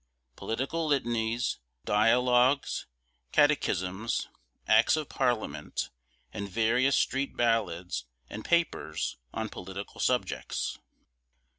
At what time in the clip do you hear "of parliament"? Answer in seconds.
4.97-5.91